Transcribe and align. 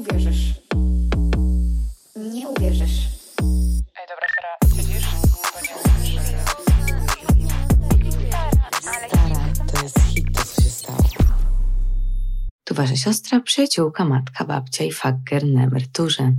uwierzysz. 0.00 0.54
Nie 2.16 2.48
uwierzysz. 2.48 3.08
Ej, 3.96 4.06
dobra, 4.08 4.26
Sara? 4.34 4.56
Bo 4.68 4.82
nie 4.82 5.00
Stara, 9.08 9.52
to 9.72 9.82
jest 9.82 10.00
hit, 10.00 10.26
to 10.36 10.44
co 10.44 10.62
się 10.62 10.70
stało. 10.70 10.98
Tu 12.64 12.74
wasza 12.74 12.96
siostra, 12.96 13.40
przyjaciółka, 13.40 14.04
matka, 14.04 14.44
babcia 14.44 14.84
i 14.84 14.92
fakker 14.92 15.46
na 15.46 15.64
emeryturze. 15.64 16.32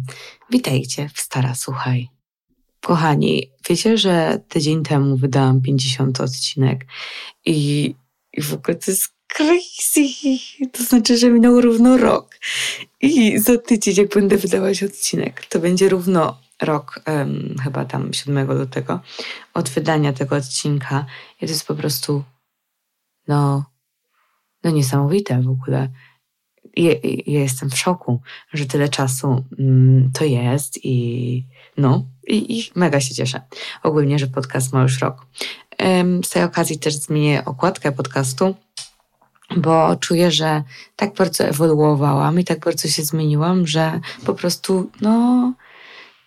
Witajcie 0.50 1.10
w 1.10 1.20
Stara 1.20 1.56
Słuchaj. 1.56 2.10
Kochani, 2.82 3.52
wiecie, 3.70 3.98
że 3.98 4.40
tydzień 4.48 4.84
temu 4.84 5.18
wydałam 5.18 5.62
50 5.62 6.22
odcinek 6.22 6.86
i, 7.46 7.96
i 8.34 8.42
w 8.42 8.54
ogóle 8.54 8.76
to 8.76 8.92
jest 8.92 9.21
crazy. 9.38 10.40
To 10.72 10.84
znaczy, 10.84 11.18
że 11.18 11.30
minął 11.30 11.62
równo 11.62 11.98
rok. 11.98 12.36
I 13.02 13.40
za 13.40 13.58
tydzień, 13.58 13.96
jak 13.98 14.10
będę 14.10 14.38
wydawać 14.38 14.84
odcinek, 14.84 15.46
to 15.46 15.60
będzie 15.60 15.90
równo 15.90 16.38
rok, 16.62 17.02
em, 17.06 17.56
chyba 17.64 17.86
tam 17.86 18.14
7 18.14 18.54
lutego, 18.54 19.00
od 19.54 19.70
wydania 19.70 20.14
tego 20.14 20.36
odcinka. 20.36 21.06
I 21.42 21.46
to 21.46 21.52
jest 21.52 21.68
po 21.68 21.76
prostu, 21.76 22.24
no, 23.28 23.66
no 24.64 24.72
niesamowite 24.72 25.42
w 25.42 25.50
ogóle. 25.50 25.90
Ja, 26.78 26.92
ja 27.28 27.40
jestem 27.40 27.70
w 27.70 27.78
szoku, 27.78 28.22
że 28.54 28.66
tyle 28.66 28.90
czasu 28.90 29.44
mm, 29.60 30.12
to 30.14 30.26
jest 30.26 30.86
i 30.86 31.46
no, 31.78 32.06
i, 32.28 32.60
i 32.60 32.72
mega 32.76 33.00
się 33.00 33.16
cieszę. 33.16 33.42
Ogólnie, 33.84 34.20
że 34.20 34.28
podcast 34.28 34.74
ma 34.74 34.82
już 34.82 35.00
rok. 35.00 35.26
Em, 35.78 36.24
Z 36.24 36.30
tej 36.30 36.44
okazji 36.44 36.80
też 36.80 36.96
zmienię 36.96 37.46
okładkę 37.46 37.92
podcastu, 37.92 38.56
bo 39.58 39.96
czuję, 39.96 40.32
że 40.32 40.64
tak 40.96 41.14
bardzo 41.14 41.44
ewoluowałam 41.44 42.40
i 42.40 42.46
tak 42.46 42.60
bardzo 42.60 42.88
się 42.88 43.04
zmieniłam, 43.04 43.68
że 43.68 44.00
po 44.26 44.34
prostu, 44.34 44.92
no, 45.02 45.54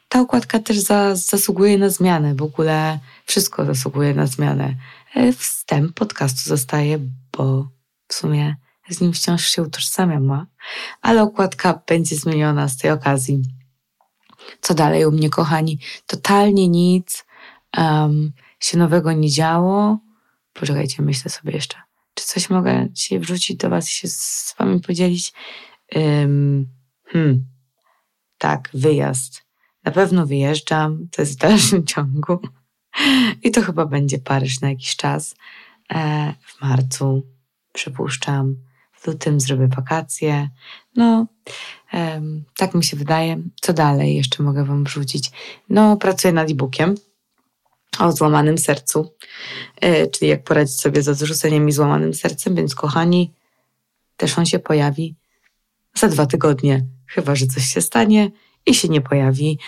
ta 0.08 0.20
okładka 0.20 0.58
też 0.58 0.78
za, 0.78 1.16
zasługuje 1.16 1.78
na 1.78 1.88
zmianę. 1.88 2.34
W 2.34 2.42
ogóle 2.42 2.98
wszystko 3.26 3.64
zasługuje 3.64 4.14
na 4.14 4.26
zmianę. 4.26 4.74
E, 5.14 5.32
Wstęp 5.32 5.94
podcastu 5.94 6.48
zostaje, 6.48 6.98
bo 7.36 7.68
w 8.08 8.14
sumie 8.14 8.56
z 8.88 9.00
nim 9.00 9.12
wciąż 9.12 9.46
się 9.46 9.62
utożsamiam, 9.62 10.24
ma. 10.24 10.46
ale 11.02 11.22
okładka 11.22 11.80
będzie 11.86 12.16
zmieniona 12.16 12.68
z 12.68 12.76
tej 12.76 12.90
okazji. 12.90 13.42
Co 14.60 14.74
dalej 14.74 15.06
u 15.06 15.12
mnie, 15.12 15.30
kochani? 15.30 15.78
Totalnie 16.06 16.68
nic 16.68 17.24
um, 17.76 18.32
się 18.60 18.78
nowego 18.78 19.12
nie 19.12 19.30
działo. 19.30 19.98
Poczekajcie, 20.52 21.02
myślę 21.02 21.30
sobie 21.30 21.52
jeszcze. 21.52 21.76
Czy 22.24 22.30
coś 22.30 22.50
mogę 22.50 22.86
dzisiaj 22.90 23.18
wrzucić 23.20 23.56
do 23.56 23.70
Was 23.70 23.88
i 23.88 23.92
się 23.92 24.08
z 24.08 24.54
Wami 24.58 24.80
podzielić? 24.80 25.32
Um, 25.94 26.66
hmm. 27.04 27.44
Tak, 28.38 28.70
wyjazd. 28.74 29.42
Na 29.84 29.92
pewno 29.92 30.26
wyjeżdżam, 30.26 31.08
to 31.10 31.22
jest 31.22 31.34
w 31.34 31.36
dalszym 31.36 31.86
ciągu. 31.94 32.38
I 33.42 33.50
to 33.50 33.62
chyba 33.62 33.86
będzie 33.86 34.18
Paryż 34.18 34.60
na 34.60 34.68
jakiś 34.68 34.96
czas. 34.96 35.34
E, 35.94 36.34
w 36.40 36.60
marcu 36.60 37.22
przypuszczam. 37.72 38.56
W 38.92 39.06
lutym 39.06 39.40
zrobię 39.40 39.68
wakacje. 39.68 40.48
No, 40.96 41.26
tak 42.56 42.74
mi 42.74 42.84
się 42.84 42.96
wydaje. 42.96 43.42
Co 43.60 43.72
dalej 43.72 44.16
jeszcze 44.16 44.42
mogę 44.42 44.64
Wam 44.64 44.84
wrzucić? 44.84 45.30
No, 45.68 45.96
pracuję 45.96 46.32
nad 46.32 46.50
e-bookiem 46.50 46.94
o 47.98 48.12
złamanym 48.12 48.58
sercu, 48.58 49.14
e, 49.80 50.06
czyli 50.06 50.30
jak 50.30 50.44
poradzić 50.44 50.80
sobie 50.80 51.02
z 51.02 51.08
odrzuceniem 51.08 51.68
i 51.68 51.72
złamanym 51.72 52.14
sercem, 52.14 52.54
więc 52.54 52.74
kochani, 52.74 53.32
też 54.16 54.38
on 54.38 54.46
się 54.46 54.58
pojawi 54.58 55.16
za 55.94 56.08
dwa 56.08 56.26
tygodnie, 56.26 56.86
chyba 57.06 57.34
że 57.34 57.46
coś 57.46 57.64
się 57.64 57.80
stanie 57.80 58.30
i 58.66 58.74
się 58.74 58.88
nie 58.88 59.00
pojawi, 59.00 59.58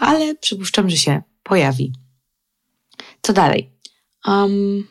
ale 0.00 0.34
przypuszczam, 0.34 0.90
że 0.90 0.96
się 0.96 1.22
pojawi. 1.42 1.92
Co 3.22 3.32
dalej? 3.32 3.70
Um, 4.26 4.88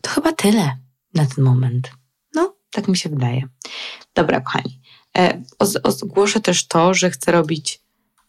to 0.00 0.10
chyba 0.10 0.32
tyle 0.32 0.76
na 1.14 1.26
ten 1.26 1.44
moment. 1.44 1.90
No, 2.34 2.54
tak 2.70 2.88
mi 2.88 2.96
się 2.96 3.08
wydaje. 3.08 3.42
Dobra, 4.14 4.40
kochani. 4.40 4.80
E, 5.18 5.42
ogłoszę 6.02 6.40
też 6.40 6.66
to, 6.66 6.94
że 6.94 7.10
chcę 7.10 7.32
robić 7.32 7.80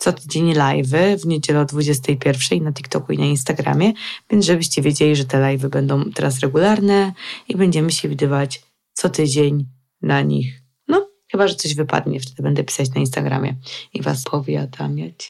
co 0.01 0.13
tydzień 0.13 0.53
live'y 0.53 1.17
w 1.17 1.25
niedzielę 1.25 1.59
o 1.59 1.65
21 1.65 2.63
na 2.63 2.73
TikToku 2.73 3.13
i 3.13 3.17
na 3.17 3.25
Instagramie, 3.25 3.93
więc 4.29 4.45
żebyście 4.45 4.81
wiedzieli, 4.81 5.15
że 5.15 5.25
te 5.25 5.37
live'y 5.37 5.69
będą 5.69 6.11
teraz 6.11 6.39
regularne 6.39 7.13
i 7.47 7.55
będziemy 7.55 7.91
się 7.91 8.09
widywać 8.09 8.61
co 8.93 9.09
tydzień 9.09 9.65
na 10.01 10.21
nich. 10.21 10.61
No, 10.87 11.07
chyba, 11.31 11.47
że 11.47 11.55
coś 11.55 11.75
wypadnie, 11.75 12.19
wtedy 12.19 12.43
będę 12.43 12.63
pisać 12.63 12.89
na 12.89 13.01
Instagramie 13.01 13.55
i 13.93 14.01
was 14.01 14.23
powiadamiać. 14.23 15.29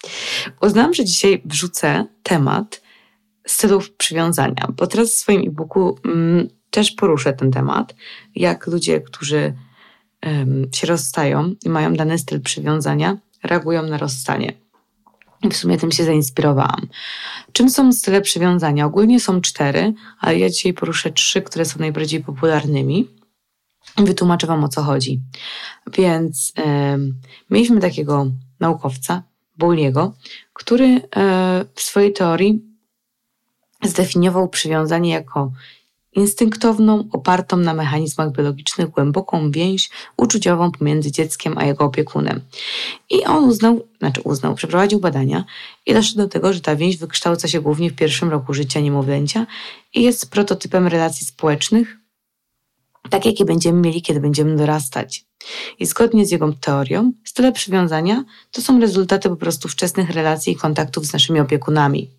Uznałam, 0.61 0.93
że 0.93 1.05
dzisiaj 1.05 1.41
wrzucę 1.45 2.05
temat 2.23 2.81
stylów 3.47 3.91
przywiązania, 3.91 4.67
bo 4.77 4.87
teraz 4.87 5.09
w 5.09 5.17
swoim 5.17 5.41
e-booku 5.41 5.99
mm, 6.05 6.47
też 6.69 6.91
poruszę 6.91 7.33
ten 7.33 7.51
temat, 7.51 7.95
jak 8.35 8.67
ludzie, 8.67 9.01
którzy 9.01 9.53
się 10.73 10.87
rozstają 10.87 11.53
i 11.65 11.69
mają 11.69 11.93
dany 11.93 12.17
styl 12.17 12.41
przywiązania, 12.41 13.17
reagują 13.43 13.83
na 13.83 13.97
rozstanie. 13.97 14.53
I 15.43 15.49
w 15.49 15.57
sumie 15.57 15.77
tym 15.77 15.91
się 15.91 16.03
zainspirowałam. 16.03 16.87
Czym 17.51 17.69
są 17.69 17.93
style 17.93 18.21
przywiązania? 18.21 18.85
Ogólnie 18.85 19.19
są 19.19 19.41
cztery, 19.41 19.93
ale 20.19 20.39
ja 20.39 20.49
dzisiaj 20.49 20.73
poruszę 20.73 21.11
trzy, 21.11 21.41
które 21.41 21.65
są 21.65 21.79
najbardziej 21.79 22.23
popularnymi. 22.23 23.07
Wytłumaczę 23.97 24.47
Wam 24.47 24.63
o 24.63 24.67
co 24.67 24.83
chodzi. 24.83 25.21
Więc 25.97 26.53
mieliśmy 27.49 27.81
takiego 27.81 28.27
naukowca, 28.59 29.23
Bowliego, 29.57 30.13
który 30.53 30.85
e, 30.85 31.01
w 31.75 31.81
swojej 31.81 32.13
teorii 32.13 32.61
zdefiniował 33.83 34.49
przywiązanie 34.49 35.11
jako 35.11 35.51
instynktowną, 36.15 37.07
opartą 37.11 37.57
na 37.57 37.73
mechanizmach 37.73 38.31
biologicznych, 38.31 38.89
głęboką 38.89 39.51
więź 39.51 39.89
uczuciową 40.17 40.71
pomiędzy 40.71 41.11
dzieckiem 41.11 41.57
a 41.57 41.65
jego 41.65 41.85
opiekunem. 41.85 42.41
I 43.09 43.25
on 43.25 43.43
uznał, 43.43 43.87
znaczy 43.99 44.21
uznał, 44.21 44.55
przeprowadził 44.55 44.99
badania 44.99 45.45
i 45.85 45.93
doszedł 45.93 46.17
do 46.17 46.27
tego, 46.27 46.53
że 46.53 46.61
ta 46.61 46.75
więź 46.75 46.97
wykształca 46.97 47.47
się 47.47 47.61
głównie 47.61 47.89
w 47.89 47.95
pierwszym 47.95 48.29
roku 48.29 48.53
życia 48.53 48.79
niemowlęcia 48.79 49.47
i 49.93 50.03
jest 50.03 50.31
prototypem 50.31 50.87
relacji 50.87 51.27
społecznych, 51.27 51.97
tak 53.09 53.25
jakie 53.25 53.45
będziemy 53.45 53.81
mieli, 53.81 54.01
kiedy 54.01 54.19
będziemy 54.19 54.55
dorastać. 54.55 55.25
I 55.79 55.85
zgodnie 55.85 56.25
z 56.25 56.31
jego 56.31 56.53
teorią, 56.53 57.11
style 57.25 57.51
przywiązania 57.51 58.23
to 58.51 58.61
są 58.61 58.79
rezultaty 58.79 59.29
po 59.29 59.35
prostu 59.35 59.67
wczesnych 59.67 60.09
relacji 60.09 60.53
i 60.53 60.55
kontaktów 60.55 61.05
z 61.05 61.13
naszymi 61.13 61.39
opiekunami. 61.39 62.09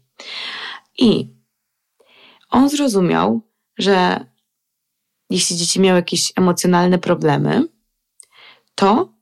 I 0.99 1.29
on 2.51 2.69
zrozumiał, 2.69 3.41
że 3.79 4.27
jeśli 5.31 5.57
dzieci 5.57 5.81
miały 5.81 5.99
jakieś 5.99 6.33
emocjonalne 6.37 6.99
problemy, 6.99 7.69
to 8.75 9.13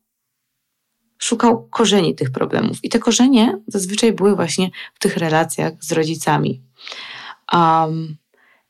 szukał 1.19 1.69
korzeni 1.69 2.15
tych 2.15 2.31
problemów. 2.31 2.85
I 2.85 2.89
te 2.89 2.99
korzenie 2.99 3.59
zazwyczaj 3.67 4.13
były 4.13 4.37
właśnie 4.37 4.71
w 4.95 4.99
tych 4.99 5.17
relacjach 5.17 5.73
z 5.81 5.93
rodzicami. 5.93 6.63
Um, 7.53 8.17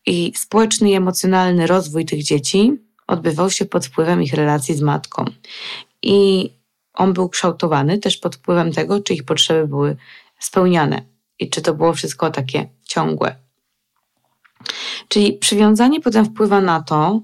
I 0.07 0.33
społeczny 0.37 0.91
i 0.91 0.95
emocjonalny 0.95 1.67
rozwój 1.67 2.05
tych 2.05 2.23
dzieci 2.23 2.73
odbywał 3.07 3.51
się 3.51 3.65
pod 3.65 3.87
wpływem 3.87 4.23
ich 4.23 4.35
relacji 4.35 4.75
z 4.75 4.81
matką. 4.81 5.25
I 6.03 6.51
on 6.95 7.13
był 7.13 7.29
kształtowany 7.29 7.99
też 7.99 8.17
pod 8.17 8.37
wpływem 8.37 8.73
tego, 8.73 9.01
czy 9.01 9.15
ich 9.15 9.25
potrzeby 9.25 9.69
były 9.69 9.97
spełniane 10.39 11.03
i 11.39 11.51
czy 11.51 11.63
to 11.63 11.75
było 11.75 11.93
wszystko 11.93 12.31
takie 12.31 12.69
ciągłe. 12.85 13.37
Czyli 15.11 15.33
przywiązanie 15.33 16.01
potem 16.01 16.25
wpływa 16.25 16.61
na 16.61 16.83
to, 16.83 17.21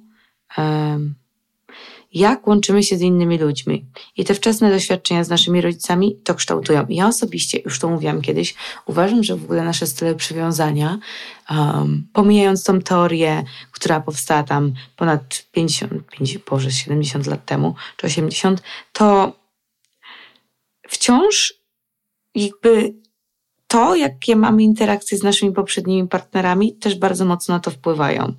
jak 2.12 2.47
łączymy 2.47 2.82
się 2.82 2.97
z 2.97 3.00
innymi 3.00 3.38
ludźmi. 3.38 3.86
I 4.16 4.24
te 4.24 4.34
wczesne 4.34 4.71
doświadczenia 4.71 5.24
z 5.24 5.28
naszymi 5.28 5.60
rodzicami 5.60 6.16
to 6.24 6.34
kształtują. 6.34 6.86
Ja 6.88 7.06
osobiście, 7.09 7.59
już 7.65 7.78
to 7.78 7.88
mówiłam 7.88 8.22
kiedyś, 8.22 8.54
uważam, 8.86 9.24
że 9.24 9.36
w 9.36 9.44
ogóle 9.44 9.65
nasze 9.65 9.86
style 9.86 10.15
przywiązania, 10.15 10.98
um, 11.50 12.09
pomijając 12.12 12.65
tą 12.65 12.80
teorię, 12.80 13.44
która 13.72 14.00
powstała 14.00 14.42
tam 14.42 14.74
ponad 14.97 15.44
50, 15.53 15.92
50, 16.10 16.44
Boże, 16.44 16.71
70 16.71 17.27
lat 17.27 17.44
temu, 17.44 17.74
czy 17.97 18.06
80, 18.06 18.62
to 18.92 19.33
wciąż 20.88 21.54
jakby 22.34 22.94
to, 23.66 23.97
jakie 23.97 24.36
mamy 24.36 24.63
interakcje 24.63 25.18
z 25.18 25.22
naszymi 25.22 25.53
poprzednimi 25.53 26.09
partnerami, 26.09 26.77
też 26.77 26.95
bardzo 26.95 27.24
mocno 27.24 27.54
na 27.54 27.60
to 27.60 27.71
wpływają. 27.71 28.33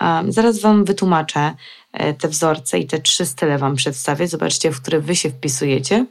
Um, 0.00 0.32
zaraz 0.32 0.60
Wam 0.60 0.84
wytłumaczę 0.84 1.54
e, 1.92 2.14
te 2.14 2.28
wzorce 2.28 2.78
i 2.78 2.86
te 2.86 2.98
trzy 2.98 3.26
style 3.26 3.58
Wam 3.58 3.76
przedstawię. 3.76 4.28
Zobaczcie, 4.28 4.72
w 4.72 4.80
które 4.80 5.00
Wy 5.00 5.16
się 5.16 5.30
wpisujecie. 5.30 6.06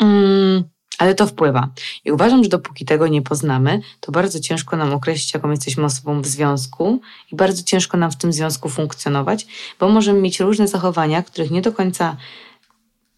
Mm, 0.00 0.64
ale 0.98 1.14
to 1.14 1.26
wpływa. 1.26 1.68
I 2.04 2.12
uważam, 2.12 2.44
że 2.44 2.48
dopóki 2.48 2.84
tego 2.84 3.08
nie 3.08 3.22
poznamy, 3.22 3.80
to 4.00 4.12
bardzo 4.12 4.40
ciężko 4.40 4.76
nam 4.76 4.92
określić, 4.92 5.34
jaką 5.34 5.50
jesteśmy 5.50 5.84
osobą 5.84 6.22
w 6.22 6.26
związku 6.26 7.00
i 7.32 7.36
bardzo 7.36 7.62
ciężko 7.62 7.96
nam 7.96 8.10
w 8.10 8.16
tym 8.16 8.32
związku 8.32 8.68
funkcjonować, 8.68 9.46
bo 9.80 9.88
możemy 9.88 10.20
mieć 10.20 10.40
różne 10.40 10.68
zachowania, 10.68 11.22
których 11.22 11.50
nie 11.50 11.62
do 11.62 11.72
końca 11.72 12.16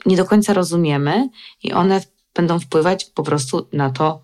nie 0.07 0.17
do 0.17 0.25
końca 0.25 0.53
rozumiemy 0.53 1.29
i 1.63 1.73
one 1.73 2.01
będą 2.37 2.59
wpływać 2.59 3.05
po 3.05 3.23
prostu 3.23 3.69
na 3.73 3.91
to, 3.91 4.23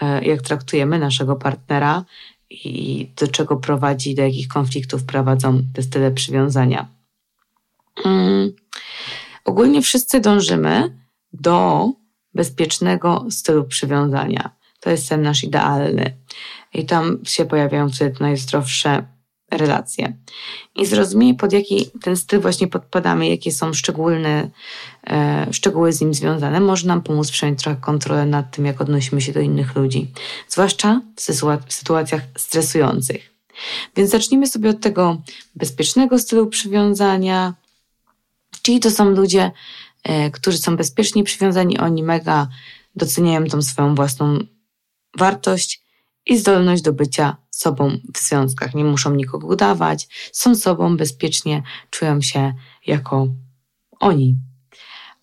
e, 0.00 0.24
jak 0.24 0.42
traktujemy 0.42 0.98
naszego 0.98 1.36
partnera 1.36 2.04
i 2.50 3.06
do 3.16 3.28
czego 3.28 3.56
prowadzi, 3.56 4.14
do 4.14 4.22
jakich 4.22 4.48
konfliktów 4.48 5.04
prowadzą 5.04 5.62
te 5.74 5.82
style 5.82 6.10
przywiązania. 6.10 6.88
Mm. 8.04 8.52
Ogólnie 9.44 9.82
wszyscy 9.82 10.20
dążymy 10.20 10.98
do 11.32 11.88
bezpiecznego 12.34 13.26
stylu 13.30 13.64
przywiązania. 13.64 14.50
To 14.80 14.90
jest 14.90 15.08
ten 15.08 15.22
nasz 15.22 15.44
idealny. 15.44 16.16
I 16.74 16.86
tam 16.86 17.18
się 17.24 17.44
pojawiają 17.44 17.88
wtedy 17.88 18.16
najzdrowsze 18.20 19.06
relacje. 19.50 20.16
I 20.74 20.86
zrozumienie, 20.86 21.34
pod 21.34 21.52
jaki 21.52 21.90
ten 22.02 22.16
styl 22.16 22.40
właśnie 22.40 22.68
podpadamy, 22.68 23.28
jakie 23.28 23.52
są 23.52 23.74
szczególne 23.74 24.50
e, 25.06 25.46
szczegóły 25.52 25.92
z 25.92 26.00
nim 26.00 26.14
związane, 26.14 26.60
może 26.60 26.86
nam 26.86 27.02
pomóc 27.02 27.30
przejąć 27.30 27.62
trochę 27.62 27.80
kontrolę 27.80 28.26
nad 28.26 28.50
tym, 28.56 28.66
jak 28.66 28.80
odnosimy 28.80 29.20
się 29.20 29.32
do 29.32 29.40
innych 29.40 29.76
ludzi, 29.76 30.12
zwłaszcza 30.48 31.00
w, 31.16 31.22
w 31.66 31.72
sytuacjach 31.72 32.22
stresujących. 32.36 33.30
Więc 33.96 34.10
zacznijmy 34.10 34.46
sobie 34.46 34.70
od 34.70 34.80
tego 34.80 35.22
bezpiecznego 35.54 36.18
stylu 36.18 36.46
przywiązania, 36.46 37.54
czyli 38.62 38.80
to 38.80 38.90
są 38.90 39.10
ludzie, 39.10 39.50
e, 40.02 40.30
którzy 40.30 40.58
są 40.58 40.76
bezpiecznie 40.76 41.24
przywiązani, 41.24 41.78
oni 41.78 42.02
mega 42.02 42.48
doceniają 42.96 43.44
tą 43.44 43.62
swoją 43.62 43.94
własną 43.94 44.38
wartość 45.18 45.82
i 46.26 46.38
zdolność 46.38 46.82
do 46.82 46.92
bycia 46.92 47.36
sobą 47.60 47.98
w 48.14 48.18
związkach. 48.18 48.74
Nie 48.74 48.84
muszą 48.84 49.14
nikogo 49.14 49.46
udawać, 49.46 50.08
są 50.32 50.54
sobą 50.54 50.96
bezpiecznie, 50.96 51.62
czują 51.90 52.20
się 52.20 52.54
jako 52.86 53.28
oni. 54.00 54.36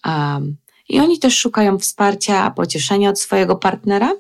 Um, 0.06 0.58
I 0.90 1.00
oni 1.00 1.20
też 1.20 1.38
szukają 1.38 1.80
wsparcia, 1.80 2.52
pocieszenia 2.52 3.10
od 3.10 3.20
swojego 3.20 3.56
partnera, 3.56 4.16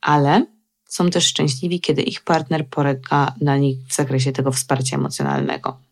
ale 0.00 0.46
są 0.88 1.10
też 1.10 1.26
szczęśliwi, 1.26 1.80
kiedy 1.80 2.02
ich 2.02 2.24
partner 2.24 2.68
polega 2.68 3.34
na 3.40 3.56
nich 3.56 3.78
w 3.88 3.94
zakresie 3.94 4.32
tego 4.32 4.52
wsparcia 4.52 4.96
emocjonalnego. 4.96 5.91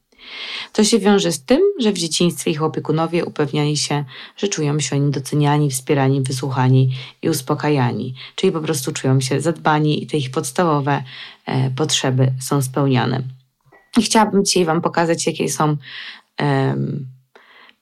To 0.72 0.84
się 0.84 0.98
wiąże 0.98 1.32
z 1.32 1.44
tym, 1.44 1.60
że 1.80 1.92
w 1.92 1.98
dzieciństwie 1.98 2.50
ich 2.50 2.62
opiekunowie 2.62 3.24
upewniali 3.24 3.76
się, 3.76 4.04
że 4.36 4.48
czują 4.48 4.80
się 4.80 4.96
oni 4.96 5.10
doceniani, 5.10 5.70
wspierani, 5.70 6.22
wysłuchani 6.22 6.90
i 7.22 7.30
uspokajani, 7.30 8.14
czyli 8.34 8.52
po 8.52 8.60
prostu 8.60 8.92
czują 8.92 9.20
się 9.20 9.40
zadbani 9.40 10.02
i 10.02 10.06
te 10.06 10.16
ich 10.16 10.30
podstawowe 10.30 11.02
e, 11.46 11.70
potrzeby 11.70 12.32
są 12.40 12.62
spełniane. 12.62 13.22
I 13.98 14.02
chciałabym 14.02 14.44
dzisiaj 14.44 14.64
Wam 14.64 14.80
pokazać, 14.80 15.26
jakie 15.26 15.48
są 15.48 15.76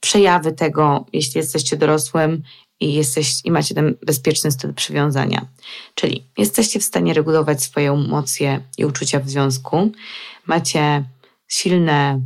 przejawy 0.00 0.52
tego, 0.52 1.06
jeśli 1.12 1.38
jesteście 1.38 1.76
dorosłym 1.76 2.42
i, 2.80 2.94
jesteś, 2.94 3.34
i 3.44 3.50
macie 3.50 3.74
ten 3.74 3.94
bezpieczny 4.06 4.52
styl 4.52 4.74
przywiązania. 4.74 5.46
Czyli 5.94 6.24
jesteście 6.38 6.80
w 6.80 6.84
stanie 6.84 7.14
regulować 7.14 7.62
swoje 7.62 7.92
emocje 7.92 8.60
i 8.78 8.84
uczucia 8.84 9.20
w 9.20 9.28
związku, 9.28 9.92
macie 10.46 11.04
silne 11.48 12.20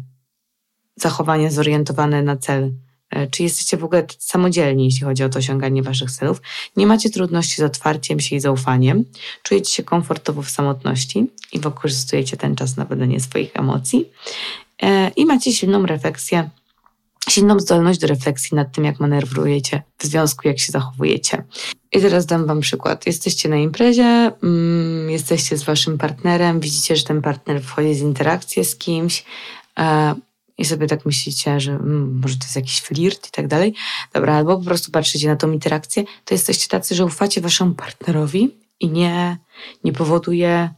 zachowanie 0.96 1.50
zorientowane 1.50 2.22
na 2.22 2.36
cel. 2.36 2.72
E, 3.10 3.26
czy 3.26 3.42
jesteście 3.42 3.76
w 3.76 3.84
ogóle 3.84 4.06
samodzielni, 4.19 4.84
jeśli 4.84 5.04
chodzi 5.04 5.24
o 5.24 5.28
to 5.28 5.38
osiąganie 5.38 5.82
waszych 5.82 6.10
celów? 6.10 6.42
Nie 6.76 6.86
macie 6.86 7.10
trudności 7.10 7.56
z 7.56 7.64
otwarciem 7.64 8.20
się 8.20 8.36
i 8.36 8.40
zaufaniem? 8.40 9.04
Czujecie 9.42 9.70
się 9.70 9.82
komfortowo 9.82 10.42
w 10.42 10.50
samotności 10.50 11.30
i 11.52 11.60
wykorzystujecie 11.60 12.36
ten 12.36 12.56
czas 12.56 12.76
na 12.76 12.84
wydanie 12.84 13.20
swoich 13.20 13.50
emocji? 13.56 14.08
E, 14.82 15.08
I 15.08 15.26
macie 15.26 15.52
silną 15.52 15.86
refleksję, 15.86 16.50
silną 17.28 17.60
zdolność 17.60 18.00
do 18.00 18.06
refleksji 18.06 18.56
nad 18.56 18.72
tym, 18.72 18.84
jak 18.84 19.00
manewrujecie 19.00 19.82
w 19.98 20.04
związku, 20.04 20.48
jak 20.48 20.58
się 20.58 20.72
zachowujecie. 20.72 21.44
I 21.92 22.00
teraz 22.00 22.26
dam 22.26 22.46
Wam 22.46 22.60
przykład. 22.60 23.06
Jesteście 23.06 23.48
na 23.48 23.56
imprezie, 23.56 24.32
mm, 24.42 25.10
jesteście 25.10 25.56
z 25.56 25.62
Waszym 25.62 25.98
partnerem, 25.98 26.60
widzicie, 26.60 26.96
że 26.96 27.04
ten 27.04 27.22
partner 27.22 27.62
wchodzi 27.62 27.94
z 27.94 28.00
interakcję 28.00 28.64
z 28.64 28.76
kimś, 28.76 29.24
e, 29.78 30.14
i 30.58 30.64
sobie 30.64 30.86
tak 30.86 31.06
myślicie, 31.06 31.60
że 31.60 31.72
hmm, 31.72 32.20
może 32.22 32.36
to 32.36 32.44
jest 32.44 32.56
jakiś 32.56 32.80
flirt 32.80 33.28
i 33.28 33.30
tak 33.30 33.48
dalej, 33.48 33.74
dobra, 34.12 34.34
albo 34.34 34.58
po 34.58 34.64
prostu 34.64 34.90
patrzycie 34.90 35.28
na 35.28 35.36
tą 35.36 35.52
interakcję, 35.52 36.04
to 36.24 36.34
jesteście 36.34 36.69
tacy, 36.69 36.94
że 36.94 37.04
ufacie 37.04 37.40
waszemu 37.40 37.74
partnerowi 37.74 38.56
i 38.80 38.88
nie, 38.88 39.36
nie 39.84 39.92
powoduje 39.92 40.70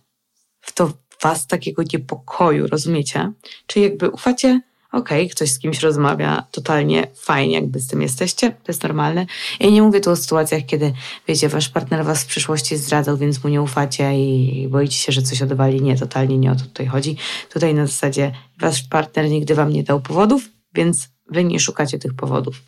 w 0.60 0.72
to 0.72 0.92
was 1.22 1.46
takiego 1.46 1.82
niepokoju, 1.92 2.66
rozumiecie? 2.66 3.32
Czyli 3.66 3.84
jakby 3.84 4.10
ufacie 4.10 4.60
okej, 4.94 5.24
okay, 5.24 5.34
ktoś 5.34 5.50
z 5.50 5.58
kimś 5.58 5.80
rozmawia, 5.80 6.44
totalnie 6.50 7.06
fajnie, 7.14 7.54
jakby 7.54 7.80
z 7.80 7.86
tym 7.86 8.02
jesteście, 8.02 8.50
to 8.50 8.68
jest 8.68 8.82
normalne. 8.82 9.26
Ja 9.60 9.70
nie 9.70 9.82
mówię 9.82 10.00
tu 10.00 10.10
o 10.10 10.16
sytuacjach, 10.16 10.66
kiedy, 10.66 10.92
wiecie, 11.28 11.48
wasz 11.48 11.68
partner 11.68 12.04
was 12.04 12.24
w 12.24 12.26
przyszłości 12.26 12.76
zdradzał, 12.76 13.16
więc 13.16 13.44
mu 13.44 13.50
nie 13.50 13.62
ufacie 13.62 14.18
i 14.18 14.68
boicie 14.68 14.96
się, 14.96 15.12
że 15.12 15.22
coś 15.22 15.42
odwali. 15.42 15.82
Nie, 15.82 15.96
totalnie 15.96 16.38
nie 16.38 16.52
o 16.52 16.54
to 16.54 16.64
tutaj 16.64 16.86
chodzi. 16.86 17.16
Tutaj 17.52 17.74
na 17.74 17.86
zasadzie 17.86 18.32
wasz 18.60 18.82
partner 18.82 19.30
nigdy 19.30 19.54
wam 19.54 19.72
nie 19.72 19.82
dał 19.82 20.00
powodów, 20.00 20.48
więc 20.74 21.08
wy 21.30 21.44
nie 21.44 21.60
szukacie 21.60 21.98
tych 21.98 22.14
powodów. 22.14 22.62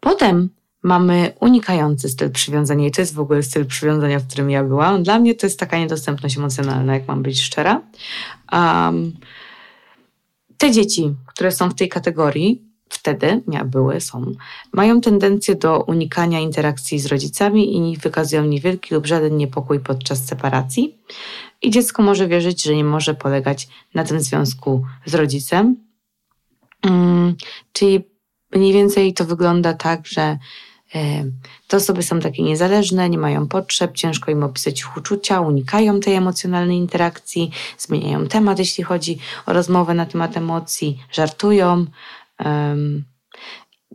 Potem 0.00 0.48
mamy 0.82 1.32
unikający 1.40 2.08
styl 2.08 2.30
przywiązania 2.30 2.86
i 2.86 2.90
to 2.90 3.00
jest 3.00 3.14
w 3.14 3.20
ogóle 3.20 3.42
styl 3.42 3.66
przywiązania, 3.66 4.18
w 4.18 4.26
którym 4.26 4.50
ja 4.50 4.64
byłam. 4.64 5.02
Dla 5.02 5.18
mnie 5.18 5.34
to 5.34 5.46
jest 5.46 5.60
taka 5.60 5.78
niedostępność 5.78 6.36
emocjonalna, 6.36 6.94
jak 6.94 7.08
mam 7.08 7.22
być 7.22 7.42
szczera. 7.42 7.82
Um, 8.52 9.12
te 10.58 10.70
dzieci, 10.70 11.14
które 11.26 11.52
są 11.52 11.70
w 11.70 11.74
tej 11.74 11.88
kategorii, 11.88 12.62
wtedy 12.88 13.42
były, 13.64 14.00
są, 14.00 14.32
mają 14.72 15.00
tendencję 15.00 15.54
do 15.54 15.82
unikania 15.82 16.40
interakcji 16.40 16.98
z 16.98 17.06
rodzicami 17.06 17.90
i 17.92 17.96
wykazują 17.96 18.44
niewielki 18.44 18.94
lub 18.94 19.06
żaden 19.06 19.36
niepokój 19.36 19.80
podczas 19.80 20.26
separacji. 20.26 20.98
I 21.62 21.70
dziecko 21.70 22.02
może 22.02 22.28
wierzyć, 22.28 22.62
że 22.62 22.74
nie 22.74 22.84
może 22.84 23.14
polegać 23.14 23.68
na 23.94 24.04
tym 24.04 24.20
związku 24.20 24.84
z 25.06 25.14
rodzicem. 25.14 25.76
Hmm, 26.82 27.34
czyli 27.72 28.04
mniej 28.52 28.72
więcej 28.72 29.14
to 29.14 29.24
wygląda 29.24 29.74
tak, 29.74 30.06
że 30.06 30.38
te 31.68 31.76
osoby 31.76 32.02
są 32.02 32.20
takie 32.20 32.42
niezależne, 32.42 33.10
nie 33.10 33.18
mają 33.18 33.48
potrzeb, 33.48 33.92
ciężko 33.94 34.30
im 34.30 34.42
opisać 34.42 34.80
ich 34.80 34.96
uczucia, 34.96 35.40
unikają 35.40 36.00
tej 36.00 36.14
emocjonalnej 36.14 36.76
interakcji, 36.76 37.50
zmieniają 37.78 38.26
temat, 38.26 38.58
jeśli 38.58 38.84
chodzi 38.84 39.18
o 39.46 39.52
rozmowę 39.52 39.94
na 39.94 40.06
temat 40.06 40.36
emocji, 40.36 40.98
żartują. 41.12 41.86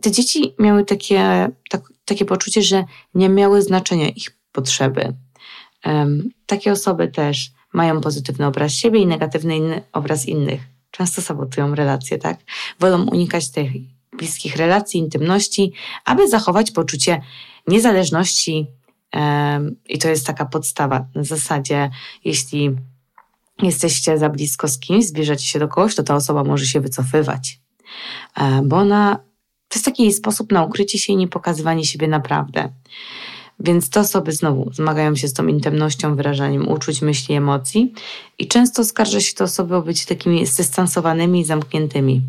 Te 0.02 0.10
dzieci 0.10 0.54
miały 0.58 0.84
takie, 0.84 1.48
tak, 1.70 1.82
takie 2.04 2.24
poczucie, 2.24 2.62
że 2.62 2.84
nie 3.14 3.28
miały 3.28 3.62
znaczenia 3.62 4.08
ich 4.08 4.36
potrzeby. 4.52 5.12
Takie 6.46 6.72
osoby 6.72 7.08
też 7.08 7.52
mają 7.72 8.00
pozytywny 8.00 8.46
obraz 8.46 8.72
siebie 8.72 9.00
i 9.00 9.06
negatywny 9.06 9.82
obraz 9.92 10.26
innych. 10.26 10.60
Często 10.90 11.22
sabotują 11.22 11.74
relacje, 11.74 12.18
tak? 12.18 12.38
Wolą 12.80 13.06
unikać 13.06 13.50
tej 13.50 13.88
bliskich 14.18 14.56
relacji, 14.56 15.00
intymności, 15.00 15.72
aby 16.04 16.28
zachować 16.28 16.70
poczucie 16.70 17.20
niezależności. 17.68 18.66
I 19.88 19.98
to 19.98 20.08
jest 20.08 20.26
taka 20.26 20.44
podstawa. 20.44 21.06
Na 21.14 21.24
zasadzie, 21.24 21.90
jeśli 22.24 22.76
jesteście 23.62 24.18
za 24.18 24.28
blisko 24.28 24.68
z 24.68 24.78
kimś, 24.78 25.06
zbliżacie 25.06 25.46
się 25.46 25.58
do 25.58 25.68
kogoś, 25.68 25.94
to 25.94 26.02
ta 26.02 26.14
osoba 26.14 26.44
może 26.44 26.66
się 26.66 26.80
wycofywać, 26.80 27.60
bo 28.64 28.76
ona 28.76 29.16
to 29.68 29.76
jest 29.76 29.84
taki 29.84 30.12
sposób 30.12 30.52
na 30.52 30.64
ukrycie 30.64 30.98
się 30.98 31.12
i 31.12 31.16
nie 31.16 31.28
pokazywanie 31.28 31.84
siebie 31.84 32.08
naprawdę. 32.08 32.72
Więc 33.60 33.90
te 33.90 34.00
osoby 34.00 34.32
znowu 34.32 34.72
zmagają 34.72 35.16
się 35.16 35.28
z 35.28 35.32
tą 35.32 35.46
intymnością, 35.46 36.16
wyrażaniem 36.16 36.68
uczuć, 36.68 37.02
myśli, 37.02 37.34
emocji 37.34 37.92
i 38.38 38.48
często 38.48 38.84
skarża 38.84 39.20
się 39.20 39.34
te 39.34 39.44
osoby 39.44 39.76
o 39.76 39.82
być 39.82 40.04
takimi 40.04 40.46
zdystansowanymi 40.46 41.40
i 41.40 41.44
zamkniętymi. 41.44 42.22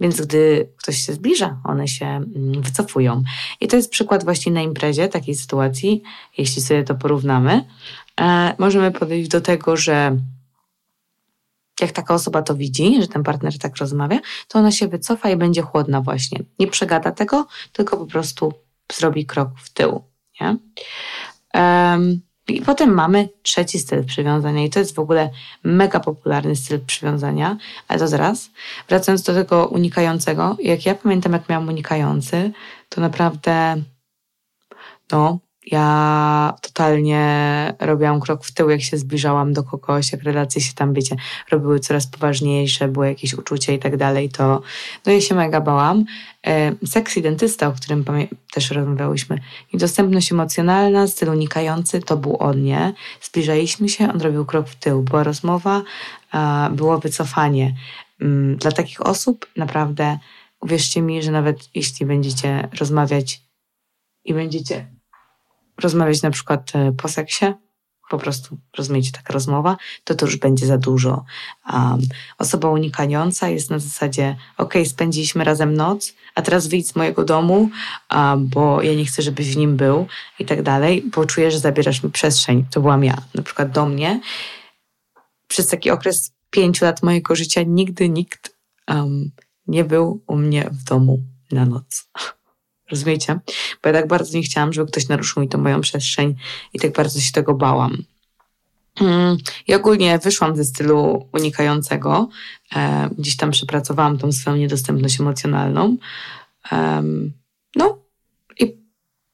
Więc 0.00 0.20
gdy 0.20 0.68
ktoś 0.76 0.96
się 1.06 1.12
zbliża, 1.12 1.60
one 1.64 1.88
się 1.88 2.06
mm, 2.06 2.62
wycofują. 2.62 3.22
I 3.60 3.68
to 3.68 3.76
jest 3.76 3.90
przykład 3.90 4.24
właśnie 4.24 4.52
na 4.52 4.62
imprezie 4.62 5.08
takiej 5.08 5.34
sytuacji, 5.34 6.02
jeśli 6.38 6.62
sobie 6.62 6.84
to 6.84 6.94
porównamy. 6.94 7.64
E, 8.20 8.54
możemy 8.58 8.90
podejść 8.90 9.30
do 9.30 9.40
tego, 9.40 9.76
że 9.76 10.16
jak 11.80 11.92
taka 11.92 12.14
osoba 12.14 12.42
to 12.42 12.54
widzi, 12.54 13.02
że 13.02 13.08
ten 13.08 13.22
partner 13.22 13.58
tak 13.58 13.76
rozmawia, 13.76 14.20
to 14.48 14.58
ona 14.58 14.70
się 14.70 14.88
wycofa 14.88 15.30
i 15.30 15.36
będzie 15.36 15.62
chłodna 15.62 16.00
właśnie. 16.00 16.38
Nie 16.58 16.66
przegada 16.66 17.12
tego, 17.12 17.46
tylko 17.72 17.96
po 17.96 18.06
prostu 18.06 18.52
zrobi 18.92 19.26
krok 19.26 19.48
w 19.56 19.70
tył. 19.70 20.04
Nie? 20.40 20.56
Um, 21.54 22.20
i 22.48 22.62
potem 22.62 22.94
mamy 22.94 23.28
trzeci 23.42 23.78
styl 23.78 24.04
przywiązania 24.04 24.64
i 24.64 24.70
to 24.70 24.78
jest 24.78 24.94
w 24.94 24.98
ogóle 24.98 25.30
mega 25.64 26.00
popularny 26.00 26.56
styl 26.56 26.80
przywiązania, 26.86 27.56
ale 27.88 27.98
to 27.98 28.08
zaraz. 28.08 28.50
Wracając 28.88 29.22
do 29.22 29.34
tego 29.34 29.66
unikającego, 29.66 30.56
jak 30.60 30.86
ja 30.86 30.94
pamiętam, 30.94 31.32
jak 31.32 31.48
miałam 31.48 31.68
unikający, 31.68 32.52
to 32.88 33.00
naprawdę 33.00 33.82
no, 35.12 35.38
Ja 35.72 36.54
totalnie 36.62 37.74
robiłam 37.80 38.20
krok 38.20 38.44
w 38.44 38.54
tył, 38.54 38.70
jak 38.70 38.82
się 38.82 38.98
zbliżałam 38.98 39.52
do 39.52 39.62
kogoś, 39.62 40.12
jak 40.12 40.22
relacje 40.22 40.62
się 40.62 40.74
tam, 40.74 40.94
wiecie, 40.94 41.16
robiły 41.50 41.80
coraz 41.80 42.06
poważniejsze, 42.06 42.88
było 42.88 43.04
jakieś 43.04 43.34
uczucie 43.34 43.74
i 43.74 43.78
tak 43.78 43.96
dalej, 43.96 44.28
to 44.28 44.62
no 45.06 45.12
ja 45.12 45.20
się 45.20 45.34
mega 45.34 45.60
bałam. 45.60 46.04
Seks 46.86 47.16
i 47.16 47.22
dentysta, 47.22 47.68
o 47.68 47.72
którym 47.72 48.04
też 48.52 48.70
rozmawiałyśmy, 48.70 49.38
i 49.72 49.78
dostępność 49.78 50.32
emocjonalna, 50.32 51.06
styl 51.06 51.28
unikający, 51.28 52.00
to 52.00 52.16
był 52.16 52.36
on, 52.40 52.62
nie? 52.62 52.92
Zbliżaliśmy 53.20 53.88
się, 53.88 54.12
on 54.12 54.20
robił 54.20 54.44
krok 54.44 54.68
w 54.68 54.76
tył. 54.76 55.02
Była 55.02 55.24
rozmowa, 55.24 55.82
było 56.70 56.98
wycofanie. 56.98 57.74
Mm, 58.20 58.56
dla 58.56 58.72
takich 58.72 59.06
osób 59.06 59.46
naprawdę 59.56 60.18
uwierzcie 60.60 61.02
mi, 61.02 61.22
że 61.22 61.30
nawet 61.30 61.68
jeśli 61.74 62.06
będziecie 62.06 62.68
rozmawiać 62.80 63.42
i 64.24 64.34
będziecie 64.34 64.97
rozmawiać 65.78 66.22
na 66.22 66.30
przykład 66.30 66.72
e, 66.74 66.92
po 66.92 67.08
seksie, 67.08 67.44
po 68.08 68.18
prostu 68.18 68.58
rozumiecie, 68.76 69.12
taka 69.12 69.32
rozmowa, 69.32 69.76
to 70.04 70.14
to 70.14 70.26
już 70.26 70.36
będzie 70.36 70.66
za 70.66 70.78
dużo. 70.78 71.24
Um, 71.72 72.00
osoba 72.38 72.70
unikająca 72.70 73.48
jest 73.48 73.70
na 73.70 73.78
zasadzie, 73.78 74.36
ok, 74.56 74.74
spędziliśmy 74.84 75.44
razem 75.44 75.74
noc, 75.74 76.14
a 76.34 76.42
teraz 76.42 76.66
wyjdź 76.66 76.88
z 76.88 76.96
mojego 76.96 77.24
domu, 77.24 77.70
um, 78.14 78.46
bo 78.46 78.82
ja 78.82 78.94
nie 78.94 79.04
chcę, 79.04 79.22
żebyś 79.22 79.54
w 79.54 79.56
nim 79.56 79.76
był 79.76 80.06
i 80.38 80.44
tak 80.44 80.62
dalej, 80.62 81.04
bo 81.14 81.26
czuję, 81.26 81.50
że 81.50 81.58
zabierasz 81.58 82.02
mi 82.02 82.10
przestrzeń. 82.10 82.64
To 82.70 82.80
byłam 82.80 83.04
ja, 83.04 83.16
na 83.34 83.42
przykład 83.42 83.70
do 83.70 83.86
mnie. 83.86 84.20
Przez 85.48 85.66
taki 85.66 85.90
okres 85.90 86.32
pięciu 86.50 86.84
lat 86.84 87.02
mojego 87.02 87.34
życia 87.34 87.62
nigdy 87.66 88.08
nikt 88.08 88.56
um, 88.88 89.30
nie 89.66 89.84
był 89.84 90.22
u 90.26 90.36
mnie 90.36 90.70
w 90.72 90.84
domu 90.84 91.22
na 91.52 91.64
noc. 91.64 92.08
Rozumiecie? 92.90 93.40
Bo 93.82 93.88
ja 93.88 93.92
tak 93.92 94.08
bardzo 94.08 94.38
nie 94.38 94.42
chciałam, 94.42 94.72
żeby 94.72 94.90
ktoś 94.90 95.08
naruszył 95.08 95.42
mi 95.42 95.48
tą 95.48 95.58
moją 95.58 95.80
przestrzeń 95.80 96.34
i 96.72 96.78
tak 96.78 96.92
bardzo 96.92 97.20
się 97.20 97.32
tego 97.32 97.54
bałam. 97.54 98.02
Mm, 99.00 99.36
I 99.66 99.74
ogólnie 99.74 100.18
wyszłam 100.18 100.56
ze 100.56 100.64
stylu 100.64 101.28
unikającego. 101.32 102.28
Gdzieś 103.18 103.36
tam 103.36 103.50
przepracowałam 103.50 104.18
tą 104.18 104.32
swoją 104.32 104.56
niedostępność 104.56 105.20
emocjonalną. 105.20 105.96
No 107.76 107.98
i 108.58 108.76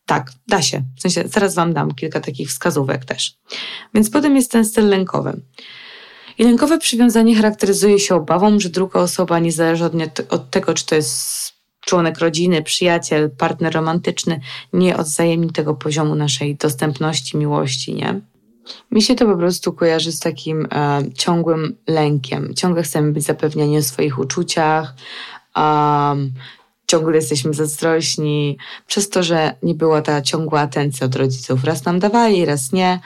tak, 0.06 0.32
da 0.48 0.62
się. 0.62 0.82
W 0.96 1.00
sensie 1.00 1.28
zaraz 1.28 1.54
Wam 1.54 1.72
dam 1.72 1.94
kilka 1.94 2.20
takich 2.20 2.48
wskazówek 2.48 3.04
też. 3.04 3.36
Więc 3.94 4.10
potem 4.10 4.36
jest 4.36 4.50
ten 4.50 4.64
styl 4.64 4.88
lękowy. 4.88 5.40
I 6.38 6.44
lękowe 6.44 6.78
przywiązanie 6.78 7.36
charakteryzuje 7.36 7.98
się 7.98 8.14
obawą, 8.14 8.60
że 8.60 8.68
druga 8.68 9.00
osoba, 9.00 9.38
niezależnie 9.38 10.10
od 10.28 10.50
tego, 10.50 10.74
czy 10.74 10.86
to 10.86 10.94
jest 10.94 11.53
członek 11.84 12.18
rodziny, 12.18 12.62
przyjaciel, 12.62 13.30
partner 13.30 13.74
romantyczny, 13.74 14.40
nie 14.72 14.96
odzajemni 14.96 15.50
tego 15.50 15.74
poziomu 15.74 16.14
naszej 16.14 16.56
dostępności, 16.56 17.36
miłości, 17.36 17.94
nie? 17.94 18.20
Mi 18.90 19.02
się 19.02 19.14
to 19.14 19.26
po 19.26 19.36
prostu 19.36 19.72
kojarzy 19.72 20.12
z 20.12 20.20
takim 20.20 20.66
e, 20.72 21.02
ciągłym 21.14 21.76
lękiem. 21.86 22.54
Ciągle 22.54 22.82
chcemy 22.82 23.12
być 23.12 23.24
zapewniani 23.24 23.78
o 23.78 23.82
swoich 23.82 24.18
uczuciach, 24.18 24.94
ciągle 26.86 27.16
jesteśmy 27.16 27.54
zazdrośni, 27.54 28.58
przez 28.86 29.08
to, 29.08 29.22
że 29.22 29.54
nie 29.62 29.74
była 29.74 30.02
ta 30.02 30.22
ciągła 30.22 30.60
atencja 30.60 31.06
od 31.06 31.16
rodziców. 31.16 31.64
Raz 31.64 31.84
nam 31.84 31.98
dawali, 31.98 32.44
raz 32.44 32.72
nie. 32.72 33.00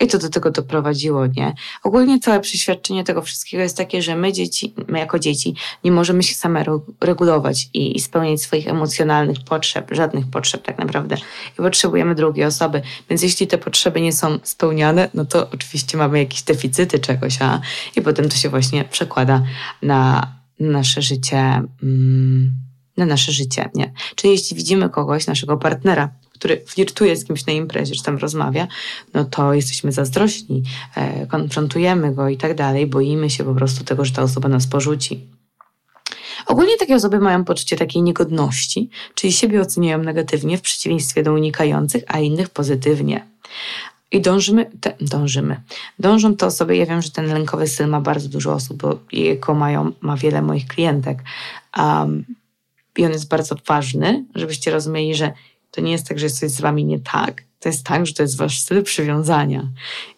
I 0.00 0.06
to 0.06 0.18
do 0.18 0.28
tego 0.28 0.50
doprowadziło, 0.50 1.26
nie? 1.26 1.54
Ogólnie 1.82 2.20
całe 2.20 2.40
przeświadczenie 2.40 3.04
tego 3.04 3.22
wszystkiego 3.22 3.62
jest 3.62 3.76
takie, 3.76 4.02
że 4.02 4.16
my 4.16 4.32
dzieci, 4.32 4.74
my 4.88 4.98
jako 4.98 5.18
dzieci 5.18 5.54
nie 5.84 5.92
możemy 5.92 6.22
się 6.22 6.34
same 6.34 6.64
regulować 7.00 7.70
i, 7.74 7.96
i 7.96 8.00
spełniać 8.00 8.42
swoich 8.42 8.68
emocjonalnych 8.68 9.38
potrzeb, 9.44 9.88
żadnych 9.90 10.30
potrzeb 10.30 10.62
tak 10.62 10.78
naprawdę. 10.78 11.16
I 11.52 11.56
potrzebujemy 11.56 12.14
drugiej 12.14 12.44
osoby. 12.44 12.82
Więc 13.10 13.22
jeśli 13.22 13.46
te 13.46 13.58
potrzeby 13.58 14.00
nie 14.00 14.12
są 14.12 14.38
spełniane, 14.42 15.08
no 15.14 15.24
to 15.24 15.50
oczywiście 15.50 15.98
mamy 15.98 16.18
jakieś 16.18 16.42
deficyty 16.42 16.98
czegoś, 16.98 17.42
a 17.42 17.60
i 17.96 18.02
potem 18.02 18.28
to 18.28 18.36
się 18.36 18.48
właśnie 18.48 18.84
przekłada 18.84 19.42
na 19.82 20.32
nasze 20.60 21.02
życie, 21.02 21.62
mm, 21.82 22.52
na 22.96 23.06
nasze 23.06 23.32
życie, 23.32 23.70
nie? 23.74 23.92
Czyli 24.14 24.32
jeśli 24.32 24.56
widzimy 24.56 24.90
kogoś, 24.90 25.26
naszego 25.26 25.56
partnera, 25.56 26.08
który 26.38 26.62
flirtuje 26.66 27.16
z 27.16 27.24
kimś 27.24 27.46
na 27.46 27.52
imprezie, 27.52 27.94
czy 27.94 28.02
tam 28.02 28.16
rozmawia, 28.16 28.68
no 29.14 29.24
to 29.24 29.54
jesteśmy 29.54 29.92
zazdrośni, 29.92 30.62
e, 30.96 31.26
konfrontujemy 31.26 32.14
go 32.14 32.28
i 32.28 32.36
tak 32.36 32.54
dalej, 32.54 32.86
boimy 32.86 33.30
się 33.30 33.44
po 33.44 33.54
prostu 33.54 33.84
tego, 33.84 34.04
że 34.04 34.12
ta 34.12 34.22
osoba 34.22 34.48
nas 34.48 34.66
porzuci. 34.66 35.26
Ogólnie 36.46 36.76
takie 36.76 36.94
osoby 36.94 37.18
mają 37.18 37.44
poczucie 37.44 37.76
takiej 37.76 38.02
niegodności, 38.02 38.90
czyli 39.14 39.32
siebie 39.32 39.60
oceniają 39.60 39.98
negatywnie 39.98 40.58
w 40.58 40.62
przeciwieństwie 40.62 41.22
do 41.22 41.32
unikających, 41.32 42.04
a 42.06 42.18
innych 42.18 42.50
pozytywnie. 42.50 43.26
I 44.12 44.20
dążymy, 44.20 44.70
te, 44.80 44.94
dążymy. 45.00 45.60
Dążą 45.98 46.36
te 46.36 46.46
osoby, 46.46 46.76
ja 46.76 46.86
wiem, 46.86 47.02
że 47.02 47.10
ten 47.10 47.26
lękowy 47.26 47.66
styl 47.66 47.88
ma 47.88 48.00
bardzo 48.00 48.28
dużo 48.28 48.52
osób, 48.52 48.76
bo 48.76 48.98
jego 49.12 49.54
mają, 49.54 49.92
ma 50.00 50.16
wiele 50.16 50.42
moich 50.42 50.66
klientek. 50.66 51.18
Um, 51.78 52.24
I 52.96 53.06
on 53.06 53.12
jest 53.12 53.28
bardzo 53.28 53.56
ważny, 53.66 54.24
żebyście 54.34 54.70
rozumieli, 54.70 55.14
że 55.14 55.32
to 55.70 55.80
nie 55.80 55.92
jest 55.92 56.08
tak, 56.08 56.18
że 56.18 56.26
jest 56.26 56.40
coś 56.40 56.50
z 56.50 56.60
wami 56.60 56.84
nie 56.84 57.00
tak. 57.00 57.42
To 57.60 57.68
jest 57.68 57.86
tak, 57.86 58.06
że 58.06 58.14
to 58.14 58.22
jest 58.22 58.36
wasz 58.36 58.60
styl 58.60 58.82
przywiązania. 58.82 59.68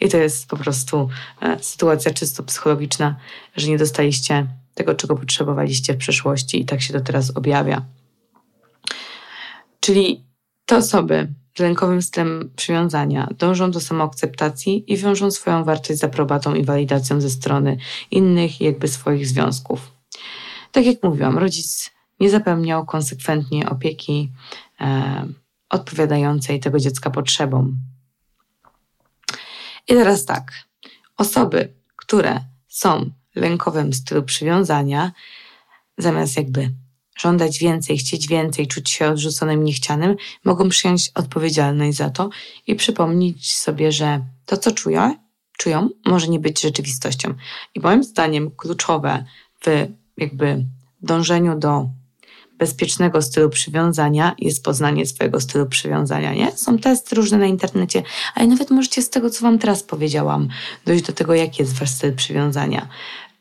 I 0.00 0.09
to 0.09 0.16
jest 0.16 0.49
po 0.49 0.57
prostu 0.57 1.09
e, 1.42 1.62
sytuacja 1.62 2.14
czysto 2.14 2.42
psychologiczna, 2.42 3.16
że 3.57 3.69
nie 3.69 3.78
dostaliście 3.78 4.47
tego, 4.75 4.95
czego 4.95 5.16
potrzebowaliście 5.16 5.95
w 5.95 5.99
przeszłości 5.99 6.61
i 6.61 6.64
tak 6.64 6.83
się 6.83 6.92
to 6.92 7.00
teraz 7.00 7.37
objawia. 7.37 7.85
Czyli 9.80 10.25
te 10.66 10.76
osoby 10.76 11.28
z 11.57 11.61
lękowym 11.61 12.02
stylem 12.02 12.50
przywiązania 12.57 13.28
dążą 13.38 13.71
do 13.71 13.80
samoakceptacji 13.80 14.92
i 14.92 14.97
wiążą 14.97 15.30
swoją 15.30 15.64
wartość 15.64 15.99
z 15.99 16.04
aprobatą 16.04 16.54
i 16.54 16.64
walidacją 16.64 17.21
ze 17.21 17.30
strony 17.30 17.76
innych, 18.11 18.61
jakby 18.61 18.88
swoich 18.88 19.26
związków. 19.26 19.92
Tak 20.73 20.87
jak 20.87 21.02
mówiłam, 21.02 21.38
rodzic 21.38 21.90
nie 22.21 22.30
zapewniał 22.30 22.87
konsekwentnie 22.87 23.71
opieki 23.71 24.33
e, 24.80 25.26
odpowiadającej 25.70 26.60
tego 26.60 26.78
dziecka 26.78 27.10
potrzebom. 27.10 27.78
I 29.88 29.94
teraz 29.94 30.24
tak, 30.24 30.52
osoby, 31.16 31.74
które 31.96 32.44
są 32.68 33.10
lękowym 33.34 33.92
stylu 33.92 34.22
przywiązania, 34.22 35.12
zamiast 35.98 36.36
jakby 36.36 36.74
żądać 37.18 37.58
więcej, 37.58 37.98
chcieć 37.98 38.28
więcej, 38.28 38.66
czuć 38.66 38.90
się 38.90 39.08
odrzuconym, 39.08 39.64
niechcianym, 39.64 40.16
mogą 40.44 40.68
przyjąć 40.68 41.10
odpowiedzialność 41.14 41.96
za 41.96 42.10
to 42.10 42.30
i 42.66 42.74
przypomnieć 42.74 43.56
sobie, 43.56 43.92
że 43.92 44.24
to, 44.46 44.56
co 44.56 44.72
czują, 44.72 45.16
czują, 45.58 45.88
może 46.06 46.28
nie 46.28 46.40
być 46.40 46.60
rzeczywistością. 46.60 47.34
I 47.74 47.80
moim 47.80 48.04
zdaniem 48.04 48.50
kluczowe 48.50 49.24
w 49.64 49.86
jakby 50.16 50.64
dążeniu 51.02 51.58
do 51.58 51.88
bezpiecznego 52.61 53.23
stylu 53.23 53.50
przywiązania 53.50 54.35
jest 54.38 54.64
poznanie 54.64 55.07
swojego 55.07 55.40
stylu 55.40 55.67
przywiązania, 55.67 56.35
nie? 56.35 56.52
Są 56.52 56.79
testy 56.79 57.14
różne 57.14 57.38
na 57.38 57.47
internecie, 57.47 58.02
ale 58.35 58.47
nawet 58.47 58.71
możecie 58.71 59.02
z 59.02 59.11
tego, 59.11 59.31
co 59.31 59.43
Wam 59.43 59.59
teraz 59.59 59.83
powiedziałam, 59.83 60.49
dojść 60.87 61.05
do 61.05 61.12
tego, 61.12 61.35
jaki 61.35 61.62
jest 61.62 61.79
Wasz 61.79 61.90
styl 61.90 62.14
przywiązania. 62.14 62.88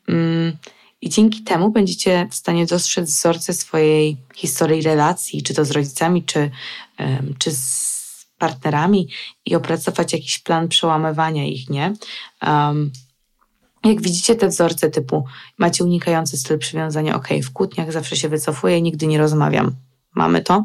Mm, 0.08 0.56
I 1.02 1.08
dzięki 1.08 1.42
temu 1.42 1.70
będziecie 1.70 2.28
w 2.30 2.34
stanie 2.34 2.66
dostrzec 2.66 3.10
wzorce 3.10 3.54
swojej 3.54 4.16
historii 4.34 4.82
relacji, 4.82 5.42
czy 5.42 5.54
to 5.54 5.64
z 5.64 5.70
rodzicami, 5.70 6.24
czy, 6.24 6.50
czy 7.38 7.50
z 7.50 8.26
partnerami 8.38 9.08
i 9.46 9.54
opracować 9.54 10.12
jakiś 10.12 10.38
plan 10.38 10.68
przełamywania 10.68 11.46
ich, 11.46 11.70
nie? 11.70 11.94
Um, 12.46 12.92
jak 13.84 14.02
widzicie 14.02 14.34
te 14.36 14.48
wzorce 14.48 14.90
typu 14.90 15.24
macie 15.58 15.84
unikający 15.84 16.36
styl 16.36 16.58
przywiązania, 16.58 17.16
ok, 17.16 17.28
w 17.44 17.52
kłótniach 17.52 17.92
zawsze 17.92 18.16
się 18.16 18.28
wycofuję, 18.28 18.82
nigdy 18.82 19.06
nie 19.06 19.18
rozmawiam. 19.18 19.74
Mamy 20.14 20.42
to? 20.42 20.64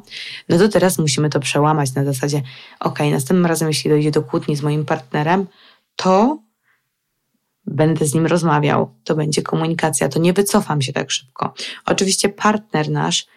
No 0.50 0.57
to 0.57 0.69
teraz 0.69 0.98
musimy 0.98 1.29
to 1.29 1.39
przełamać 1.39 1.93
na 1.93 2.05
zasadzie, 2.05 2.41
ok, 2.79 3.00
następnym 3.00 3.45
razem, 3.45 3.67
jeśli 3.67 3.89
dojdzie 3.89 4.12
do 4.12 4.22
kłótni 4.22 4.55
z 4.55 4.62
moim 4.62 4.86
partnerem, 4.86 5.48
to 5.95 6.39
będę 7.67 8.05
z 8.05 8.13
nim 8.13 8.25
rozmawiał, 8.25 8.93
to 9.03 9.15
będzie 9.15 9.41
komunikacja, 9.41 10.10
to 10.10 10.19
nie 10.19 10.34
wycofam 10.34 10.81
się 10.81 10.93
tak 10.93 11.12
szybko. 11.12 11.53
Oczywiście 11.86 12.29
partner 12.29 12.89
nasz, 12.89 13.27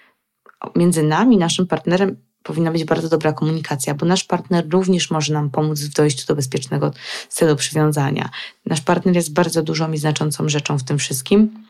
między 0.76 1.02
nami, 1.02 1.37
naszym 1.37 1.66
partnerem 1.66 2.16
powinna 2.49 2.71
być 2.71 2.85
bardzo 2.85 3.09
dobra 3.09 3.33
komunikacja, 3.33 3.95
bo 3.95 4.07
nasz 4.07 4.25
partner 4.25 4.67
również 4.71 5.11
może 5.11 5.33
nam 5.33 5.50
pomóc 5.50 5.81
w 5.81 5.88
dojściu 5.88 6.26
do 6.26 6.35
bezpiecznego 6.35 6.93
stylu 7.28 7.57
przywiązania. 7.57 8.28
Nasz 8.67 8.81
partner 8.81 9.14
jest 9.14 9.33
bardzo 9.33 9.62
dużą 9.62 9.93
i 9.93 9.99
znaczącą 9.99 10.49
rzeczą 10.49 10.78
w 10.78 10.85
tym 10.85 10.99
wszystkim. 10.99 11.64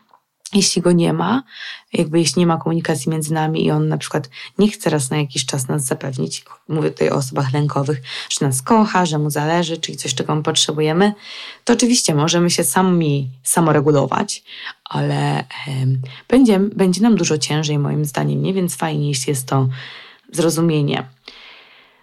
Jeśli 0.53 0.81
go 0.81 0.91
nie 0.91 1.13
ma, 1.13 1.43
jakby 1.93 2.19
jeśli 2.19 2.39
nie 2.39 2.47
ma 2.47 2.57
komunikacji 2.57 3.11
między 3.11 3.33
nami 3.33 3.65
i 3.65 3.71
on 3.71 3.87
na 3.87 3.97
przykład 3.97 4.29
nie 4.57 4.71
chce 4.71 4.89
raz 4.89 5.09
na 5.09 5.17
jakiś 5.17 5.45
czas 5.45 5.67
nas 5.67 5.85
zapewnić, 5.85 6.45
mówię 6.67 6.91
tutaj 6.91 7.09
o 7.09 7.15
osobach 7.15 7.53
lękowych, 7.53 8.01
że 8.29 8.45
nas 8.45 8.61
kocha, 8.61 9.05
że 9.05 9.19
mu 9.19 9.29
zależy, 9.29 9.77
czyli 9.77 9.97
coś, 9.97 10.13
czego 10.13 10.35
my 10.35 10.43
potrzebujemy, 10.43 11.13
to 11.63 11.73
oczywiście 11.73 12.15
możemy 12.15 12.49
się 12.49 12.63
sami 12.63 13.29
samoregulować, 13.43 14.43
ale 14.85 15.43
będzie, 16.27 16.59
będzie 16.59 17.01
nam 17.01 17.15
dużo 17.15 17.37
ciężej 17.37 17.79
moim 17.79 18.05
zdaniem, 18.05 18.41
nie? 18.41 18.53
Więc 18.53 18.75
fajnie, 18.75 19.07
jeśli 19.07 19.31
jest 19.31 19.47
to 19.47 19.67
zrozumienie. 20.31 21.07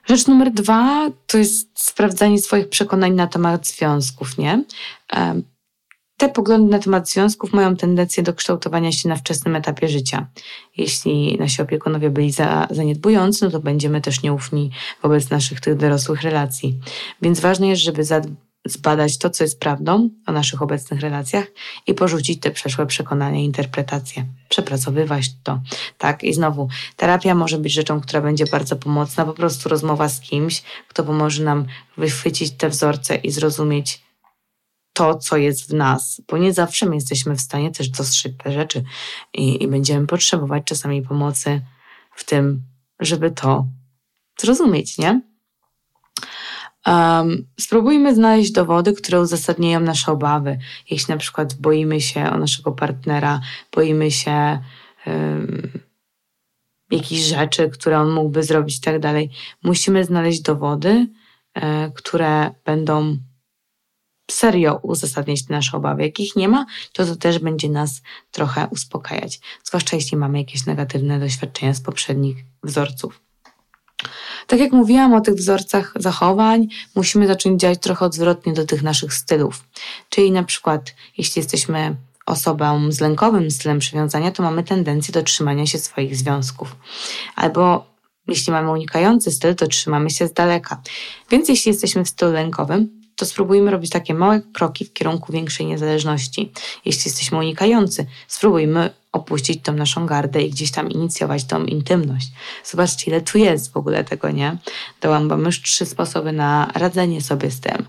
Rzecz 0.09 0.27
numer 0.27 0.53
dwa 0.53 1.11
to 1.27 1.39
jest 1.39 1.69
sprawdzanie 1.75 2.39
swoich 2.39 2.69
przekonań 2.69 3.15
na 3.15 3.27
temat 3.27 3.67
związków, 3.67 4.39
nie? 4.39 4.65
Te 6.17 6.29
poglądy 6.29 6.71
na 6.71 6.79
temat 6.79 7.11
związków 7.11 7.53
mają 7.53 7.77
tendencję 7.77 8.23
do 8.23 8.35
kształtowania 8.35 8.93
się 8.93 9.09
na 9.09 9.17
wczesnym 9.17 9.57
etapie 9.57 9.89
życia. 9.89 10.27
Jeśli 10.77 11.37
nasi 11.39 11.63
opiekunowie 11.63 12.11
byli 12.11 12.33
za, 12.33 12.67
zaniedbujący, 12.71 13.45
no 13.45 13.51
to 13.51 13.61
będziemy 13.61 14.01
też 14.01 14.23
nieufni 14.23 14.71
wobec 15.03 15.31
naszych 15.31 15.61
tych 15.61 15.77
dorosłych 15.77 16.23
relacji. 16.23 16.79
Więc 17.23 17.41
ważne 17.41 17.69
jest, 17.69 17.83
żeby 17.83 18.05
zbadać 18.67 19.19
to, 19.19 19.31
co 19.31 19.45
jest 19.45 19.61
prawdą 19.61 20.11
o 20.27 20.33
naszych 20.33 20.63
obecnych 20.63 21.01
relacjach 21.01 21.47
i 21.87 21.95
porzucić 21.95 22.41
te 22.41 22.51
przeszłe 22.51 22.87
przekonania 22.87 23.41
i 23.41 23.45
interpretacje. 23.45 24.27
Przepracowywać 24.49 25.31
to. 25.43 25.61
Tak, 25.99 26.25
i 26.25 26.35
znowu, 26.35 26.69
terapia 26.97 27.35
może 27.35 27.59
być 27.59 27.73
rzeczą, 27.73 28.01
która 28.01 28.21
będzie 28.21 28.47
bardzo 28.47 28.77
pomocna, 28.77 29.25
po 29.25 29.33
prostu 29.33 29.69
rozmowa 29.69 30.09
z 30.09 30.21
kimś, 30.21 30.63
kto 30.89 31.05
pomoże 31.05 31.45
nam 31.45 31.67
wychwycić 31.97 32.51
te 32.51 32.69
wzorce 32.69 33.15
i 33.17 33.31
zrozumieć 33.31 34.07
to, 34.93 35.15
co 35.15 35.37
jest 35.37 35.71
w 35.71 35.75
nas, 35.75 36.21
bo 36.29 36.39
nie 36.39 36.53
zawsze 36.53 36.87
my 36.87 36.95
jesteśmy 36.95 37.37
w 37.37 37.41
stanie 37.41 37.71
też 37.71 37.89
dostrzec 37.89 38.33
te 38.45 38.53
rzeczy 38.53 38.85
i, 39.35 39.63
i 39.63 39.69
będziemy 39.69 40.07
potrzebować 40.07 40.65
czasami 40.65 41.03
pomocy 41.03 41.61
w 42.15 42.25
tym, 42.25 42.63
żeby 43.01 43.31
to 43.31 43.67
zrozumieć, 44.41 44.99
nie? 44.99 45.21
Um, 46.87 47.47
spróbujmy 47.61 48.15
znaleźć 48.15 48.53
dowody, 48.53 48.93
które 48.93 49.21
uzasadniają 49.21 49.81
nasze 49.81 50.13
obawy. 50.13 50.59
Jeśli 50.91 51.13
na 51.13 51.19
przykład 51.19 51.55
boimy 51.55 52.01
się 52.01 52.31
o 52.31 52.39
naszego 52.39 52.73
partnera, 52.73 53.41
boimy 53.73 54.11
się 54.11 54.59
um, 55.07 55.71
jakichś 56.91 57.23
rzeczy, 57.23 57.71
które 57.71 58.01
on 58.01 58.11
mógłby 58.11 58.43
zrobić 58.43 58.77
i 58.77 58.81
tak 58.81 59.01
dalej, 59.01 59.31
musimy 59.63 60.05
znaleźć 60.05 60.41
dowody, 60.41 61.09
um, 61.63 61.93
które 61.93 62.51
będą 62.65 63.19
serio 64.31 64.81
uzasadniać 64.83 65.47
te 65.47 65.55
nasze 65.55 65.77
obawy. 65.77 66.03
Jak 66.03 66.21
ich 66.21 66.37
nie 66.37 66.49
ma, 66.49 66.67
to 66.93 67.07
to 67.07 67.17
też 67.17 67.39
będzie 67.39 67.69
nas 67.69 68.03
trochę 68.31 68.67
uspokajać. 68.71 69.41
Zwłaszcza 69.65 69.97
jeśli 69.97 70.17
mamy 70.17 70.39
jakieś 70.39 70.67
negatywne 70.67 71.21
doświadczenia 71.21 71.75
z 71.75 71.81
poprzednich 71.81 72.37
wzorców. 72.63 73.26
Tak 74.47 74.61
jak 74.61 74.73
mówiłam 74.73 75.15
o 75.15 75.21
tych 75.21 75.35
wzorcach 75.35 75.93
zachowań, 75.97 76.69
musimy 76.95 77.27
zacząć 77.27 77.61
działać 77.61 77.79
trochę 77.79 78.05
odwrotnie 78.05 78.53
do 78.53 78.67
tych 78.67 78.83
naszych 78.83 79.15
stylów. 79.15 79.65
Czyli 80.09 80.33
na 80.33 80.43
przykład, 80.43 80.95
jeśli 81.19 81.41
jesteśmy 81.41 81.97
osobą 82.27 82.93
z 82.93 83.01
lękowym 83.01 83.51
stylem 83.51 83.79
przywiązania, 83.79 84.31
to 84.31 84.43
mamy 84.43 84.65
tendencję 84.65 85.13
do 85.13 85.23
trzymania 85.23 85.67
się 85.67 85.79
swoich 85.79 86.17
związków. 86.17 86.77
Albo 87.37 87.87
jeśli 88.29 88.53
mamy 88.53 88.71
unikający 88.71 89.31
styl, 89.31 89.55
to 89.55 89.67
trzymamy 89.67 90.11
się 90.11 90.27
z 90.27 90.33
daleka. 90.33 90.81
Więc 91.31 91.49
jeśli 91.49 91.73
jesteśmy 91.73 92.05
w 92.05 92.09
stylu 92.09 92.33
lękowym, 92.33 93.01
to 93.17 93.27
spróbujmy 93.27 93.71
robić 93.71 93.91
takie 93.91 94.15
małe 94.15 94.41
kroki 94.41 94.85
w 94.85 94.93
kierunku 94.93 95.33
większej 95.33 95.67
niezależności. 95.67 96.53
Jeśli 96.85 97.03
jesteśmy 97.11 97.39
unikający, 97.39 98.07
spróbujmy 98.29 98.91
opuścić 99.17 99.63
tą 99.63 99.73
naszą 99.73 100.07
gardę 100.07 100.43
i 100.43 100.51
gdzieś 100.51 100.71
tam 100.71 100.91
inicjować 100.91 101.45
tą 101.45 101.65
intymność. 101.65 102.29
Zobaczcie, 102.65 103.11
ile 103.11 103.21
tu 103.21 103.39
jest 103.39 103.73
w 103.73 103.77
ogóle 103.77 104.05
tego, 104.05 104.31
nie? 104.31 104.57
Dałam 105.01 105.29
Wam 105.29 105.45
już 105.45 105.63
trzy 105.63 105.87
sposoby 105.87 106.33
na 106.33 106.73
radzenie 106.75 107.21
sobie 107.21 107.51
z 107.51 107.61
tym. 107.61 107.87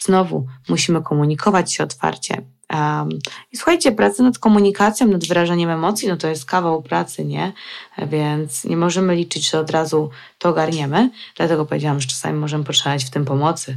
Znowu, 0.00 0.46
musimy 0.68 1.02
komunikować 1.02 1.74
się 1.74 1.84
otwarcie. 1.84 2.42
Um, 2.72 3.08
I 3.52 3.56
słuchajcie, 3.56 3.92
praca 3.92 4.22
nad 4.22 4.38
komunikacją, 4.38 5.06
nad 5.06 5.24
wyrażaniem 5.24 5.70
emocji, 5.70 6.08
no 6.08 6.16
to 6.16 6.28
jest 6.28 6.44
kawał 6.44 6.82
pracy, 6.82 7.24
nie? 7.24 7.52
Więc 7.98 8.64
nie 8.64 8.76
możemy 8.76 9.14
liczyć, 9.14 9.50
że 9.50 9.60
od 9.60 9.70
razu 9.70 10.10
to 10.38 10.48
ogarniemy. 10.48 11.10
Dlatego 11.36 11.66
powiedziałam, 11.66 12.00
że 12.00 12.08
czasami 12.08 12.38
możemy 12.38 12.64
potrzebować 12.64 13.04
w 13.04 13.10
tym 13.10 13.24
pomocy. 13.24 13.76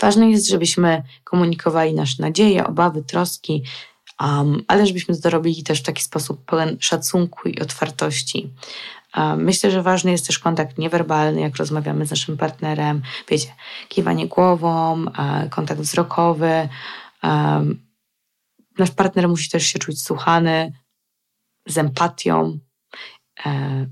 Ważne 0.00 0.30
jest, 0.30 0.48
żebyśmy 0.48 1.02
komunikowali 1.24 1.94
nasze 1.94 2.22
nadzieje, 2.22 2.66
obawy, 2.66 3.02
troski, 3.02 3.62
um, 4.20 4.62
ale 4.68 4.86
żebyśmy 4.86 5.20
to 5.20 5.30
robili 5.30 5.62
też 5.62 5.80
w 5.80 5.82
taki 5.82 6.02
sposób 6.02 6.44
pełen 6.44 6.76
szacunku 6.80 7.48
i 7.48 7.60
otwartości. 7.60 8.50
Myślę, 9.36 9.70
że 9.70 9.82
ważny 9.82 10.10
jest 10.10 10.26
też 10.26 10.38
kontakt 10.38 10.78
niewerbalny, 10.78 11.40
jak 11.40 11.56
rozmawiamy 11.56 12.06
z 12.06 12.10
naszym 12.10 12.36
partnerem. 12.36 13.02
Wiecie, 13.28 13.54
kiwanie 13.88 14.26
głową, 14.26 15.04
kontakt 15.50 15.80
wzrokowy. 15.80 16.68
nasz 18.78 18.90
partner 18.96 19.28
musi 19.28 19.50
też 19.50 19.66
się 19.66 19.78
czuć 19.78 20.02
słuchany, 20.02 20.72
z 21.66 21.78
empatią 21.78 22.58
e, 23.46 23.86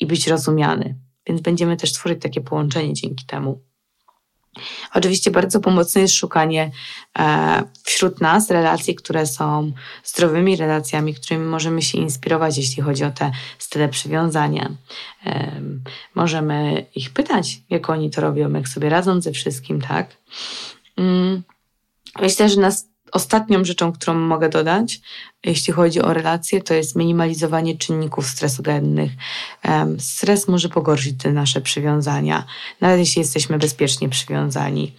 i 0.00 0.06
być 0.06 0.26
rozumiany. 0.28 0.98
Więc 1.26 1.40
będziemy 1.40 1.76
też 1.76 1.92
tworzyć 1.92 2.22
takie 2.22 2.40
połączenie 2.40 2.92
dzięki 2.92 3.26
temu. 3.26 3.62
Oczywiście 4.94 5.30
bardzo 5.30 5.60
pomocne 5.60 6.00
jest 6.00 6.14
szukanie 6.14 6.70
e, 7.18 7.62
wśród 7.82 8.20
nas 8.20 8.50
relacji, 8.50 8.94
które 8.94 9.26
są 9.26 9.72
zdrowymi 10.04 10.56
relacjami, 10.56 11.14
którymi 11.14 11.46
możemy 11.46 11.82
się 11.82 11.98
inspirować, 11.98 12.56
jeśli 12.56 12.82
chodzi 12.82 13.04
o 13.04 13.10
te 13.10 13.32
style 13.58 13.88
przywiązania. 13.88 14.70
Możemy 16.14 16.86
ich 16.94 17.10
pytać, 17.10 17.60
jak 17.70 17.90
oni 17.90 18.10
to 18.10 18.20
robią, 18.20 18.52
jak 18.52 18.68
sobie 18.68 18.88
radzą 18.88 19.20
ze 19.20 19.32
wszystkim, 19.32 19.80
tak? 19.80 20.16
Mm. 20.96 21.42
Myślę, 22.20 22.48
że 22.48 22.60
nas 22.60 22.93
Ostatnią 23.14 23.64
rzeczą, 23.64 23.92
którą 23.92 24.14
mogę 24.14 24.48
dodać, 24.48 25.00
jeśli 25.44 25.72
chodzi 25.72 26.02
o 26.02 26.14
relacje, 26.14 26.62
to 26.62 26.74
jest 26.74 26.96
minimalizowanie 26.96 27.78
czynników 27.78 28.26
stresogennych. 28.26 29.12
Stres 29.98 30.48
może 30.48 30.68
pogorszyć 30.68 31.22
te 31.22 31.32
nasze 31.32 31.60
przywiązania, 31.60 32.44
nawet 32.80 32.98
jeśli 32.98 33.20
jesteśmy 33.20 33.58
bezpiecznie 33.58 34.08
przywiązani. 34.08 34.94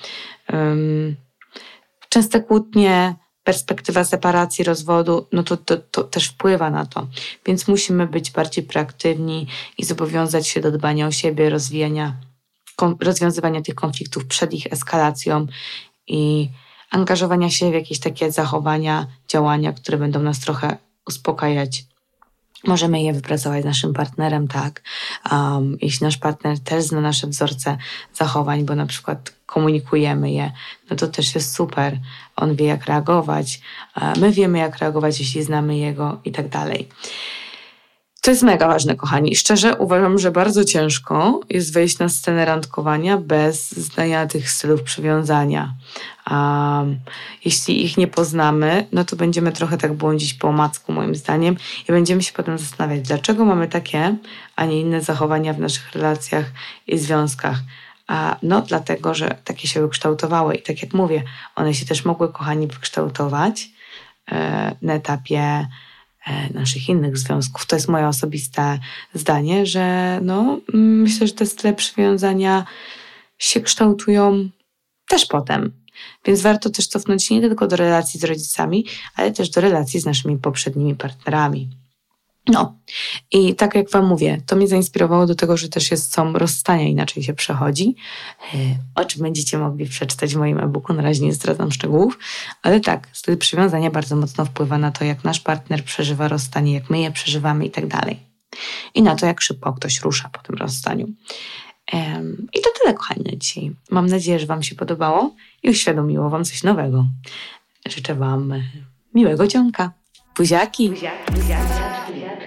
Częste 2.09 2.41
kłótnie, 2.41 3.15
perspektywa 3.43 4.03
separacji, 4.03 4.63
rozwodu, 4.63 5.27
no 5.31 5.43
to, 5.43 5.57
to, 5.57 5.77
to 5.77 6.03
też 6.03 6.27
wpływa 6.27 6.69
na 6.69 6.85
to. 6.85 7.07
Więc 7.45 7.67
musimy 7.67 8.07
być 8.07 8.31
bardziej 8.31 8.63
proaktywni 8.63 9.47
i 9.77 9.85
zobowiązać 9.85 10.47
się 10.47 10.61
do 10.61 10.71
dbania 10.71 11.07
o 11.07 11.11
siebie, 11.11 11.49
rozwijania, 11.49 12.15
rozwiązywania 12.99 13.61
tych 13.61 13.75
konfliktów 13.75 14.25
przed 14.25 14.53
ich 14.53 14.73
eskalacją 14.73 15.47
i 16.07 16.49
angażowania 16.91 17.49
się 17.49 17.71
w 17.71 17.73
jakieś 17.73 17.99
takie 17.99 18.31
zachowania, 18.31 19.07
działania, 19.27 19.73
które 19.73 19.97
będą 19.97 20.19
nas 20.19 20.39
trochę 20.39 20.77
uspokajać. 21.07 21.85
Możemy 22.67 23.01
je 23.01 23.13
wypracować 23.13 23.61
z 23.61 23.65
naszym 23.65 23.93
partnerem, 23.93 24.47
tak. 24.47 24.81
Um, 25.31 25.77
jeśli 25.81 26.03
nasz 26.03 26.17
partner 26.17 26.59
też 26.59 26.83
zna 26.83 27.01
nasze 27.01 27.27
wzorce 27.27 27.77
zachowań, 28.13 28.65
bo 28.65 28.75
na 28.75 28.85
przykład 28.85 29.33
komunikujemy 29.45 30.31
je, 30.31 30.51
no 30.89 30.95
to 30.95 31.07
też 31.07 31.35
jest 31.35 31.55
super. 31.55 31.99
On 32.35 32.55
wie, 32.55 32.65
jak 32.65 32.85
reagować, 32.85 33.61
my 34.17 34.31
wiemy, 34.31 34.57
jak 34.57 34.77
reagować, 34.77 35.19
jeśli 35.19 35.43
znamy 35.43 35.77
jego 35.77 36.19
i 36.25 36.31
tak 36.31 36.49
dalej. 36.49 36.89
To 38.25 38.31
jest 38.31 38.43
mega 38.43 38.67
ważne, 38.67 38.95
kochani. 38.95 39.35
Szczerze 39.35 39.75
uważam, 39.75 40.19
że 40.19 40.31
bardzo 40.31 40.63
ciężko 40.63 41.41
jest 41.49 41.73
wejść 41.73 41.99
na 41.99 42.09
scenę 42.09 42.45
randkowania 42.45 43.17
bez 43.17 43.71
znania 43.71 44.27
tych 44.27 44.49
stylów 44.49 44.83
przywiązania. 44.83 45.73
Um, 46.31 46.99
jeśli 47.45 47.85
ich 47.85 47.97
nie 47.97 48.07
poznamy, 48.07 48.87
no 48.91 49.05
to 49.05 49.15
będziemy 49.15 49.51
trochę 49.51 49.77
tak 49.77 49.93
błądzić 49.93 50.33
po 50.33 50.47
omacku, 50.47 50.93
moim 50.93 51.15
zdaniem, 51.15 51.57
i 51.89 51.91
będziemy 51.91 52.23
się 52.23 52.33
potem 52.33 52.57
zastanawiać, 52.57 53.01
dlaczego 53.01 53.45
mamy 53.45 53.67
takie, 53.67 54.15
a 54.55 54.65
nie 54.65 54.81
inne 54.81 55.01
zachowania 55.01 55.53
w 55.53 55.59
naszych 55.59 55.91
relacjach 55.93 56.45
i 56.87 56.97
związkach. 56.97 57.57
A 58.07 58.37
no, 58.43 58.61
dlatego, 58.61 59.13
że 59.13 59.37
takie 59.43 59.67
się 59.67 59.81
wykształtowały 59.81 60.55
i 60.55 60.61
tak 60.61 60.81
jak 60.81 60.93
mówię, 60.93 61.23
one 61.55 61.73
się 61.73 61.85
też 61.85 62.05
mogły, 62.05 62.33
kochani, 62.33 62.67
wykształtować 62.67 63.69
e, 64.31 64.75
na 64.81 64.93
etapie 64.93 65.67
naszych 66.53 66.89
innych 66.89 67.17
związków. 67.17 67.65
To 67.65 67.75
jest 67.75 67.87
moje 67.87 68.07
osobiste 68.07 68.79
zdanie, 69.13 69.65
że 69.65 70.19
no, 70.23 70.59
myślę, 70.73 71.27
że 71.27 71.33
te 71.33 71.45
style 71.45 71.73
przywiązania 71.73 72.65
się 73.37 73.61
kształtują 73.61 74.49
też 75.07 75.25
potem. 75.25 75.71
Więc 76.25 76.41
warto 76.41 76.69
też 76.69 76.87
cofnąć 76.87 77.29
nie 77.29 77.41
tylko 77.41 77.67
do 77.67 77.75
relacji 77.75 78.19
z 78.19 78.23
rodzicami, 78.23 78.85
ale 79.15 79.31
też 79.31 79.49
do 79.49 79.61
relacji 79.61 79.99
z 79.99 80.05
naszymi 80.05 80.37
poprzednimi 80.37 80.95
partnerami. 80.95 81.69
No 82.47 82.79
i 83.31 83.55
tak 83.55 83.75
jak 83.75 83.91
Wam 83.91 84.05
mówię, 84.05 84.41
to 84.45 84.55
mnie 84.55 84.67
zainspirowało 84.67 85.25
do 85.25 85.35
tego, 85.35 85.57
że 85.57 85.69
też 85.69 85.91
jest, 85.91 86.13
są 86.13 86.33
rozstania, 86.33 86.83
inaczej 86.83 87.23
się 87.23 87.33
przechodzi, 87.33 87.95
e, 88.53 88.57
o 88.95 89.05
czym 89.05 89.21
będziecie 89.21 89.57
mogli 89.57 89.85
przeczytać 89.85 90.35
w 90.35 90.37
moim 90.37 90.59
e-booku, 90.59 90.93
na 90.93 91.01
razie 91.01 91.25
nie 91.25 91.33
zdradzam 91.33 91.71
szczegółów, 91.71 92.19
ale 92.63 92.79
tak, 92.79 93.07
styl 93.13 93.37
przywiązania 93.37 93.91
bardzo 93.91 94.15
mocno 94.15 94.45
wpływa 94.45 94.77
na 94.77 94.91
to, 94.91 95.05
jak 95.05 95.23
nasz 95.23 95.39
partner 95.39 95.83
przeżywa 95.83 96.27
rozstanie, 96.27 96.73
jak 96.73 96.89
my 96.89 96.99
je 96.99 97.11
przeżywamy 97.11 97.65
i 97.65 97.71
tak 97.71 97.87
dalej. 97.87 98.19
I 98.95 99.01
na 99.01 99.15
to, 99.15 99.25
jak 99.25 99.41
szybko 99.41 99.73
ktoś 99.73 100.01
rusza 100.01 100.29
po 100.29 100.41
tym 100.41 100.55
rozstaniu. 100.55 101.07
I 102.53 102.61
to 102.61 102.69
tyle, 102.81 102.93
kochani, 102.93 103.23
na 103.25 103.35
dzisiaj. 103.35 103.71
Mam 103.91 104.05
nadzieję, 104.05 104.39
że 104.39 104.45
Wam 104.45 104.63
się 104.63 104.75
podobało 104.75 105.35
i 105.63 105.69
uświadomiło 105.69 106.29
Wam 106.29 106.45
coś 106.45 106.63
nowego. 106.63 107.07
Życzę 107.87 108.15
Wam 108.15 108.53
miłego 109.13 109.47
ciąka. 109.47 109.91
Pujac. 110.35 110.75
Pujac. 111.27 112.44